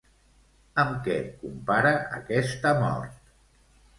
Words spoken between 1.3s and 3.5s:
compara aquesta mort?